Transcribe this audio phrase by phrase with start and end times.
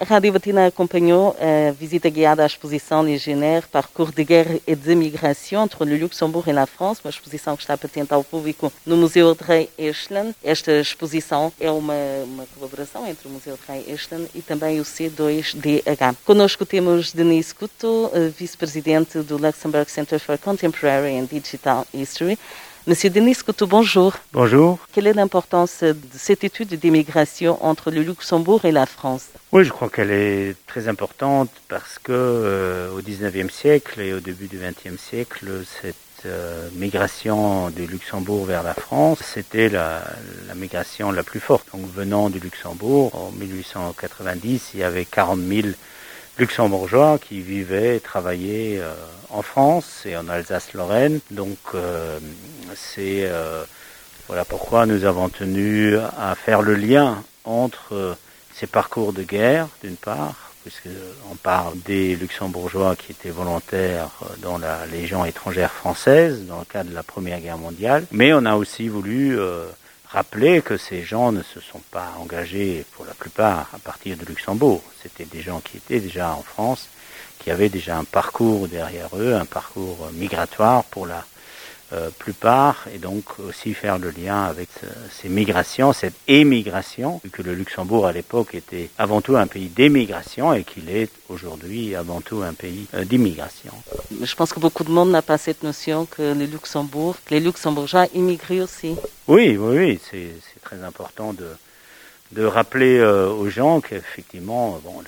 [0.00, 4.94] A Rádio Latina acompanhou a visita guiada à exposição Legionnaire, Parcours de Guerre et de
[4.94, 8.96] Migration entre le Luxembourg et la France, uma exposição que está patente ao público no
[8.96, 10.34] Museu de Rei Estland.
[10.42, 11.92] Esta exposição é uma,
[12.24, 16.16] uma colaboração entre o Museu de Rei Estland e também o C2DH.
[16.24, 22.38] Conosco temos Denise Couto, vice-presidente do Luxembourg Center for Contemporary and Digital History.
[22.90, 24.14] Monsieur Denis Coutu, bonjour.
[24.32, 24.80] Bonjour.
[24.92, 29.26] Quelle est l'importance de cette étude d'immigration entre le Luxembourg et la France?
[29.52, 34.18] Oui, je crois qu'elle est très importante parce que euh, au XIXe siècle et au
[34.18, 35.94] début du XXe siècle, cette
[36.26, 40.02] euh, migration du Luxembourg vers la France, c'était la,
[40.48, 41.68] la, migration la plus forte.
[41.72, 45.68] Donc venant du Luxembourg, en 1890, il y avait 40 000
[46.40, 48.94] luxembourgeois qui vivaient et travaillaient euh,
[49.28, 51.20] en France et en Alsace-Lorraine.
[51.30, 52.18] Donc euh,
[52.74, 53.64] c'est euh,
[54.28, 58.16] voilà pourquoi nous avons tenu à faire le lien entre
[58.54, 64.86] ces parcours de guerre d'une part, puisqu'on parle des luxembourgeois qui étaient volontaires dans la
[64.86, 68.88] Légion étrangère française dans le cadre de la Première Guerre mondiale, mais on a aussi
[68.88, 69.38] voulu
[70.12, 74.24] rappeler que ces gens ne se sont pas engagés pour la plupart à partir de
[74.24, 74.82] Luxembourg.
[75.02, 76.88] C'était des gens qui étaient déjà en France,
[77.38, 81.24] qui avaient déjà un parcours derrière eux, un parcours migratoire pour la
[81.92, 87.30] euh, plupart, et donc aussi faire le lien avec euh, ces migrations, cette émigration, vu
[87.30, 91.96] que le Luxembourg à l'époque était avant tout un pays d'émigration et qu'il est aujourd'hui
[91.96, 93.72] avant tout un pays euh, d'immigration.
[94.22, 97.40] Je pense que beaucoup de monde n'a pas cette notion que le Luxembourg, que les
[97.40, 98.94] Luxembourgeois immigrent aussi.
[99.26, 101.48] Oui, oui, oui, c'est très important de,
[102.30, 105.02] de rappeler aux gens qu'effectivement, bon,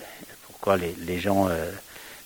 [0.48, 1.48] pourquoi les, les gens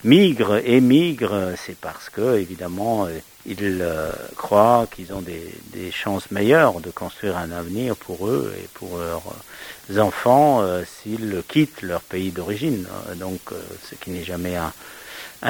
[0.03, 3.07] migrent, émigrent, c'est parce que évidemment
[3.47, 5.53] ils euh, croient qu'ils ont des,
[5.93, 11.83] chances meilleures de construire un avenir pour eux et pour leurs enfants euh, s'ils quittent
[11.83, 12.87] leur pays d'origine.
[13.17, 14.73] Donc, euh, ce qui n'est jamais un,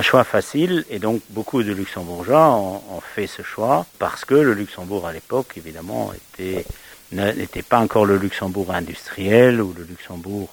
[0.03, 0.84] choix facile.
[0.91, 5.55] Et donc, beaucoup de Luxembourgeois ont, fait ce choix parce que le Luxembourg à l'époque,
[5.57, 6.67] évidemment, était
[7.13, 10.49] n'était pas encore le Luxembourg industriel ou le Luxembourg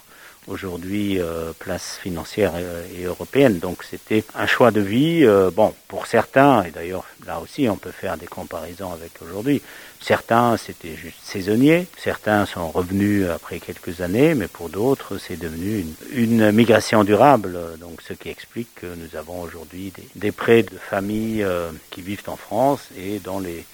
[0.48, 3.60] aujourd'hui euh, place financière et, et, européenne.
[3.60, 7.78] Donc c'était un choix de vie, euh, bon, pour certains, et d'ailleurs là aussi on
[7.78, 9.62] peut faire des comparaisons avec aujourd'hui,
[10.02, 15.80] certains c'était juste saisonnier, certains sont revenus après quelques années, mais pour d'autres c'est devenu
[15.80, 20.64] une, une, migration durable, donc ce qui explique que nous avons aujourd'hui des, des, prêts
[20.64, 23.66] de familles euh, qui vivent en France et dans les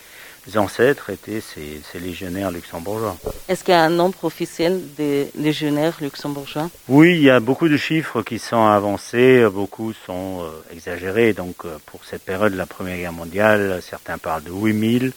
[0.55, 3.15] ancêtres étaient ces, ces légionnaires luxembourgeois.
[3.47, 6.69] Est-ce qu'il y a un nombre officiel des légionnaires luxembourgeois?
[6.87, 11.33] Oui, il y a beaucoup de chiffres qui sont avancés, beaucoup sont euh, exagérés.
[11.33, 15.13] Donc euh, pour cette période de la Première Guerre mondiale, certains parlent de 8000.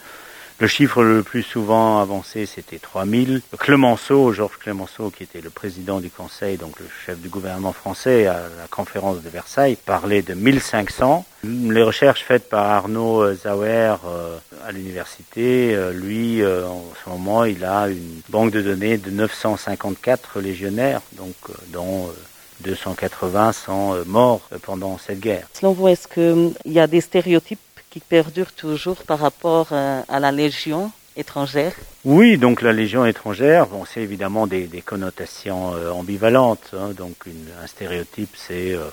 [0.63, 3.43] Le chiffre le plus souvent avancé, c'était 3000.
[3.59, 8.29] Clemenceau, Georges Clemenceau, qui était le président du Conseil, donc le chef du gouvernement français
[8.29, 11.25] à la conférence de Versailles, parlait de 1500.
[11.43, 17.45] Les recherches faites par Arnaud Zauer euh, à l'université, euh, lui, euh, en ce moment,
[17.45, 21.35] il a une banque de données de 954 légionnaires, donc
[21.73, 22.09] dont
[22.61, 25.49] 280 sont morts pendant cette guerre.
[25.55, 27.59] Selon vous, est-ce qu'il y a des stéréotypes
[27.93, 31.75] qui perdure toujours par rapport à la Légion étrangère
[32.07, 36.71] Oui, donc la Légion étrangère, bon, c'est évidemment des, connotations euh, ambivalentes.
[36.73, 37.27] Hein, donc
[37.63, 38.85] un stéréotype, c'est euh,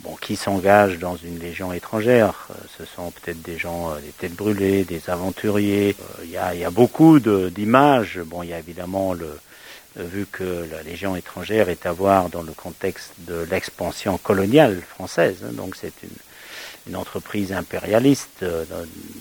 [0.00, 2.48] bon, qui s'engage dans une Légion étrangère.
[2.50, 5.94] Euh, ce sont peut-être des gens, des têtes brûlées, des aventuriers.
[6.24, 8.18] Il y, a, y a beaucoup d'images.
[8.24, 9.38] Bon, il y a évidemment le
[9.96, 15.38] vu que la Légion étrangère est à voir dans le contexte de l'expansion coloniale française.
[15.44, 16.10] Hein, donc c'est une
[16.86, 18.64] une entreprise impérialiste, euh,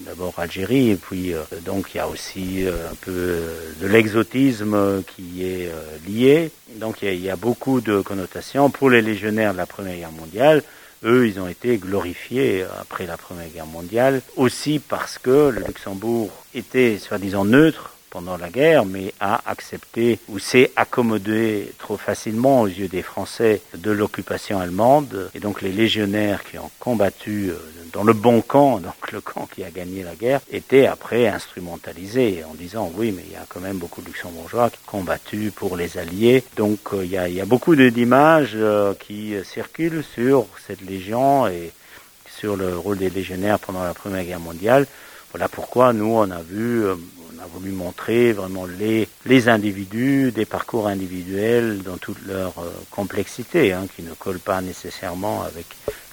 [0.05, 3.41] d'abord Algérie, et puis euh, donc il y a aussi euh, un peu
[3.81, 5.71] de l'exotisme qui est
[6.07, 6.51] lié.
[6.75, 8.69] Donc il y, a, il y, a, beaucoup de connotations.
[8.69, 10.63] Pour les légionnaires de la Première Guerre mondiale,
[11.03, 16.29] eux, ils ont été glorifiés après la Première Guerre mondiale, aussi parce que le Luxembourg
[16.53, 22.67] était soi-disant neutre pendant la guerre, mais a accepté ou s'est accommodé trop facilement aux
[22.67, 25.29] yeux des Français de l'occupation allemande.
[25.35, 27.51] Et donc les légionnaires qui ont combattu
[27.93, 32.43] dans le bon camp, donc le camp qui a gagné la guerre, étaient après instrumentalisés
[32.49, 35.51] en disant oui, mais il y a quand même beaucoup de luxembourgeois qui ont combattu
[35.55, 36.43] pour les Alliés.
[36.55, 40.81] Donc euh, il, y a, il, y a, beaucoup d'images euh, qui circulent sur cette
[40.81, 41.71] légion et
[42.29, 44.85] sur le rôle des légionnaires pendant la Première Guerre mondiale
[45.31, 46.85] voilà pourquoi nous on a vu
[47.47, 52.53] a voulu montrer vraiment les, individus, des parcours individuels dans toute leur
[52.91, 55.65] complexité, hein, qui ne collent pas nécessairement avec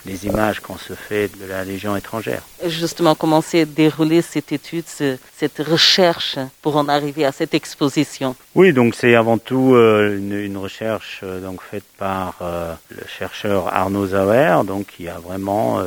[0.07, 2.43] les images qu'on se fait de la Légion étrangère.
[2.67, 8.37] Justement, comment s'est déroulée cette étude, cette recherche pour en arriver à cette exposition?
[8.55, 13.75] Oui, donc c'est avant tout euh, une, recherche euh, donc faite par euh, le chercheur
[13.75, 15.83] Arnaud Zauer, donc qui a vraiment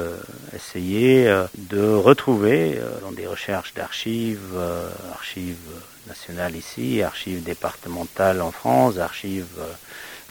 [0.55, 4.55] essayé de retrouver dans des recherches d'archives,
[5.13, 5.55] archives
[6.07, 9.45] nationales ici, archives départementales en France, archives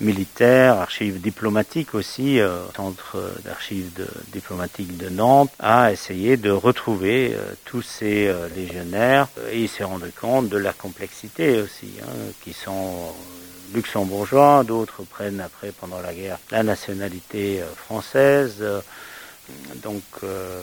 [0.00, 3.90] militaire, archives diplomatiques aussi, euh, centre d'archives
[4.32, 9.84] diplomatiques de Nantes, a essayé de retrouver euh, tous ces euh, légionnaires et il s'est
[9.84, 13.14] rendu compte de la complexité aussi, hein, qui sont
[13.74, 18.64] luxembourgeois, d'autres prennent après pendant la guerre la nationalité française.
[19.82, 20.02] Donc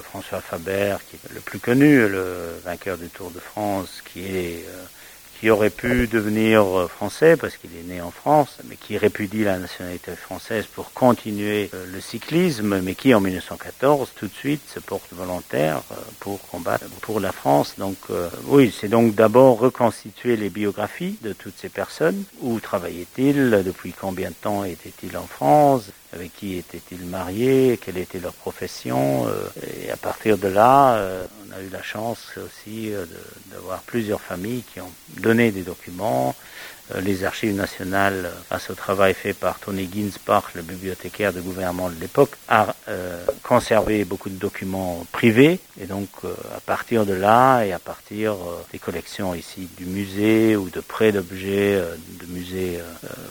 [0.03, 4.65] François Faber, qui est le plus connu, le vainqueur du Tour de France, qui est
[5.44, 9.44] qui aurait pu devenir euh, français parce qu'il est né en France, mais qui répudie
[9.44, 14.62] la nationalité française pour continuer euh, le cyclisme, mais qui en 1914 tout de suite
[14.74, 17.74] se porte volontaire euh, pour combattre pour la France.
[17.78, 17.98] Donc
[18.45, 22.24] oui, c'est donc d'abord reconstituer les biographies de toutes ces personnes.
[22.40, 23.63] Où travaillait-il?
[23.66, 25.92] Depuis combien de temps était-il en France?
[26.13, 29.27] Avec qui étaient-ils mariés, quelle était leur profession?
[29.27, 29.48] Euh,
[29.83, 33.06] et à partir de là, euh, on a eu la chance aussi euh,
[33.51, 36.36] d'avoir plusieurs familles qui ont donné des documents,
[37.01, 42.00] les archives nationales, grâce au travail fait par Tony Ginsbach, le bibliothécaire de gouvernement de
[42.00, 45.60] l'époque, a euh, conservé beaucoup de documents privés.
[45.80, 48.36] Et donc, euh, à partir de là et à partir
[48.72, 52.80] des collections ici du musée ou de près d'objets de musées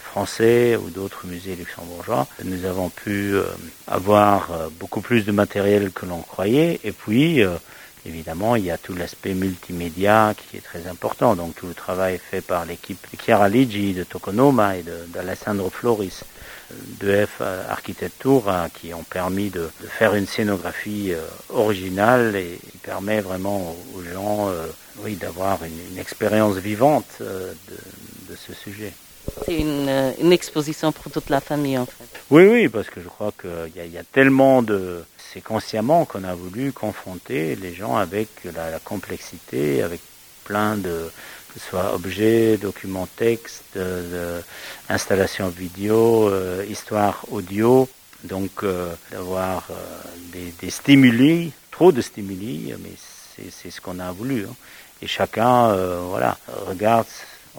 [0.01, 3.35] français ou d'autres musées luxembourgeois, nous avons pu
[3.87, 6.81] avoir beaucoup plus de matériel que l'on croyait.
[6.85, 7.45] Et puis,
[8.05, 11.37] Évidemment, il y a tout l'aspect multimédia qui est très important.
[11.37, 16.25] Donc tout le travail fait par l'équipe de Chiara Ligi, de Tokonoma et d'Alessandro Floris
[17.01, 21.21] de F Architectura qui ont permis de, faire une scénographie euh,
[21.51, 24.67] originale et qui permet vraiment aux, gens euh,
[24.99, 27.53] oui, d'avoir une, expérience vivante euh,
[28.29, 28.93] de, ce sujet.
[29.45, 32.21] C'est une, exposition pour toute la famille en fait.
[32.31, 36.35] Oui, oui, parce que je crois qu'il y, a tellement de, c'est consciemment qu'on a
[36.35, 40.01] voulu confronter les gens avec la, complexité, avec
[40.45, 41.11] plein de,
[41.53, 43.79] que ce soit objets, documents textes,
[44.89, 47.89] installations vidéo, euh, histoire audio,
[48.25, 49.75] donc euh, d'avoir euh,
[50.61, 52.93] des, stimuli, trop de stimuli, mais
[53.51, 54.45] c'est ce qu'on a voulu.
[54.45, 54.55] Hein.
[55.01, 55.75] Et chacun,
[56.11, 57.09] voilà, regarde,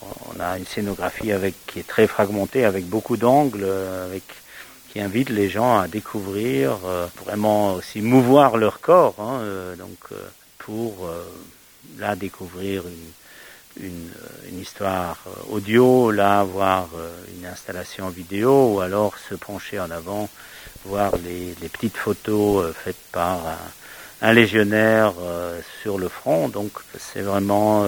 [0.02, 3.66] on a une scénographie avec qui est très fragmentée, avec beaucoup d'angles,
[4.06, 4.24] avec
[4.94, 9.98] qui invite les gens à découvrir, euh, vraiment aussi mouvoir leur corps, hein, euh, donc
[10.12, 10.16] euh,
[10.60, 11.10] pour
[11.98, 12.84] là découvrir
[13.82, 14.10] une,
[14.62, 15.18] histoire
[15.50, 16.88] audio, là voir
[17.36, 20.30] une installation vidéo, ou alors se pencher en avant,
[20.86, 25.14] voir les, les petites photos faites par un, un légionnaire
[25.82, 26.48] sur le front.
[26.48, 27.86] Donc c'est vraiment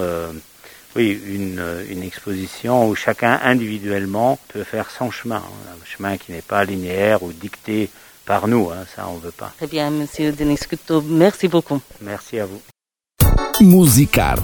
[0.96, 6.32] oui, une, une, exposition où chacun individuellement peut faire son chemin, hein, un chemin qui
[6.32, 7.90] n'est pas linéaire ou dicté
[8.24, 9.52] par nous, hein, ça on veut pas.
[9.56, 11.80] Très bien, Monsieur Denis Couteau, merci beaucoup.
[12.00, 12.60] Merci à vous.
[13.60, 14.42] Musicarte